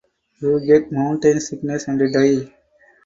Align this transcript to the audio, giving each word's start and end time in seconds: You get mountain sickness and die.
You 0.41 0.59
get 0.65 0.91
mountain 0.91 1.39
sickness 1.39 1.87
and 1.87 1.99
die. 2.11 2.51